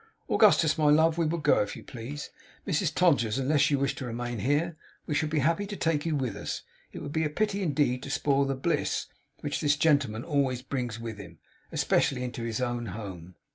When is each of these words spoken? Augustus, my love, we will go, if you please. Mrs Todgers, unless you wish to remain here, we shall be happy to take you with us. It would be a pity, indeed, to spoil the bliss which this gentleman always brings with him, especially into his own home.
Augustus, 0.31 0.79
my 0.79 0.89
love, 0.89 1.19
we 1.19 1.27
will 1.27 1.37
go, 1.37 1.61
if 1.61 1.75
you 1.75 1.83
please. 1.83 2.31
Mrs 2.65 2.91
Todgers, 2.91 3.37
unless 3.37 3.69
you 3.69 3.77
wish 3.77 3.93
to 3.93 4.05
remain 4.07 4.39
here, 4.39 4.75
we 5.05 5.13
shall 5.13 5.29
be 5.29 5.37
happy 5.37 5.67
to 5.67 5.75
take 5.75 6.07
you 6.07 6.15
with 6.15 6.35
us. 6.35 6.63
It 6.91 7.03
would 7.03 7.11
be 7.13 7.23
a 7.23 7.29
pity, 7.29 7.61
indeed, 7.61 8.01
to 8.01 8.09
spoil 8.09 8.45
the 8.45 8.55
bliss 8.55 9.05
which 9.41 9.61
this 9.61 9.75
gentleman 9.75 10.23
always 10.23 10.63
brings 10.63 10.99
with 10.99 11.19
him, 11.19 11.37
especially 11.71 12.23
into 12.23 12.41
his 12.41 12.59
own 12.61 12.87
home. 12.87 13.35